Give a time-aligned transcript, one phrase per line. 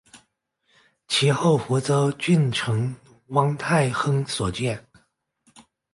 [1.07, 2.95] 其后湖州郡丞
[3.27, 4.83] 汪泰亨所建。